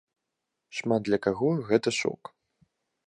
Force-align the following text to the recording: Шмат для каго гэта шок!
Шмат 0.77 1.01
для 1.07 1.19
каго 1.27 1.47
гэта 1.71 1.89
шок! 1.99 2.21